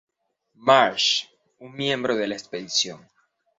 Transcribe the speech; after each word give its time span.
Marsh, 0.55 1.27
un 1.59 1.75
miembro 1.75 2.15
de 2.15 2.25
la 2.25 2.33
expedición. 2.33 3.07